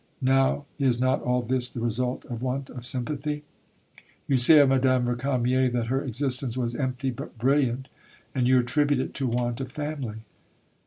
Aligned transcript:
Now 0.23 0.65
is 0.79 0.99
not 0.99 1.21
all 1.21 1.43
this 1.43 1.69
the 1.69 1.79
result 1.79 2.25
of 2.25 2.41
want 2.41 2.71
of 2.71 2.87
sympathy?... 2.87 3.43
You 4.27 4.35
say 4.37 4.57
of 4.57 4.69
M^{me} 4.69 5.05
Récamier 5.05 5.71
that 5.73 5.85
her 5.93 6.01
existence 6.03 6.57
was 6.57 6.73
"empty 6.75 7.11
but 7.11 7.37
brilliant." 7.37 7.87
And 8.33 8.47
you 8.47 8.59
attribute 8.59 8.99
it 8.99 9.13
to 9.13 9.27
want 9.27 9.61
of 9.61 9.71
family. 9.71 10.23